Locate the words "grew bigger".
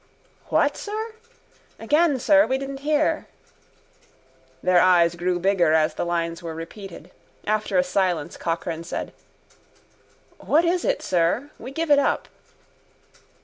5.13-5.73